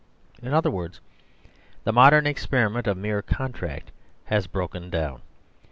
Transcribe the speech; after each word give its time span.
In 0.41 0.51
other 0.51 0.71
words, 0.71 0.99
the 1.83 1.93
modern 1.93 2.25
experiment 2.25 2.87
of 2.87 2.97
mere 2.97 3.21
contract 3.21 3.91
has 4.25 4.47
broken 4.47 4.89
down. 4.89 5.21